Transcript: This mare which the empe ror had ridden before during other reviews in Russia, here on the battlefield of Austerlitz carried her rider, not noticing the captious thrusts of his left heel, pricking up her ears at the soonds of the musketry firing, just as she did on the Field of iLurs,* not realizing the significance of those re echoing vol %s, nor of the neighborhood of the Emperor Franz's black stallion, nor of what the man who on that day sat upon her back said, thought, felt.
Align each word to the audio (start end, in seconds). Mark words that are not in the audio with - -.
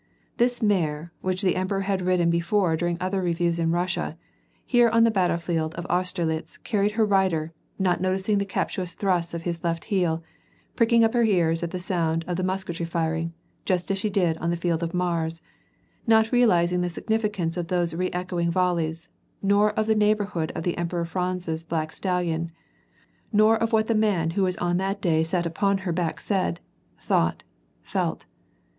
This 0.37 0.63
mare 0.63 1.13
which 1.21 1.43
the 1.43 1.53
empe 1.53 1.67
ror 1.67 1.81
had 1.83 2.01
ridden 2.01 2.31
before 2.31 2.75
during 2.75 2.97
other 2.99 3.21
reviews 3.21 3.59
in 3.59 3.69
Russia, 3.69 4.17
here 4.65 4.89
on 4.89 5.03
the 5.03 5.11
battlefield 5.11 5.75
of 5.75 5.85
Austerlitz 5.91 6.57
carried 6.57 6.93
her 6.93 7.05
rider, 7.05 7.53
not 7.77 8.01
noticing 8.01 8.39
the 8.39 8.45
captious 8.45 8.95
thrusts 8.95 9.35
of 9.35 9.43
his 9.43 9.63
left 9.63 9.83
heel, 9.83 10.23
pricking 10.75 11.03
up 11.03 11.13
her 11.13 11.23
ears 11.23 11.61
at 11.61 11.69
the 11.69 11.77
soonds 11.77 12.25
of 12.25 12.35
the 12.37 12.41
musketry 12.43 12.83
firing, 12.83 13.31
just 13.63 13.91
as 13.91 13.99
she 13.99 14.09
did 14.09 14.39
on 14.39 14.49
the 14.49 14.57
Field 14.57 14.81
of 14.81 14.91
iLurs,* 14.93 15.39
not 16.07 16.31
realizing 16.31 16.81
the 16.81 16.89
significance 16.89 17.55
of 17.55 17.67
those 17.67 17.93
re 17.93 18.09
echoing 18.09 18.49
vol 18.49 18.77
%s, 18.79 19.07
nor 19.43 19.69
of 19.73 19.85
the 19.85 19.93
neighborhood 19.93 20.51
of 20.55 20.63
the 20.63 20.79
Emperor 20.79 21.05
Franz's 21.05 21.63
black 21.63 21.91
stallion, 21.91 22.51
nor 23.31 23.55
of 23.55 23.71
what 23.71 23.85
the 23.85 23.93
man 23.93 24.31
who 24.31 24.49
on 24.59 24.77
that 24.77 24.99
day 24.99 25.21
sat 25.21 25.45
upon 25.45 25.77
her 25.77 25.91
back 25.91 26.19
said, 26.19 26.59
thought, 26.97 27.43
felt. 27.83 28.25